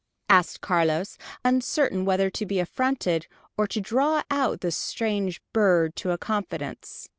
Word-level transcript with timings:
asked 0.29 0.61
Carlos, 0.61 1.15
uncertain 1.45 2.05
whether 2.05 2.27
to 2.31 2.43
be 2.43 2.57
affronted 2.59 3.27
or 3.55 3.67
to 3.67 3.79
draw 3.79 4.23
out 4.31 4.61
this 4.61 4.75
strange 4.75 5.39
bird 5.53 5.95
to 5.95 6.09
a 6.09 6.17
confidence. 6.17 7.07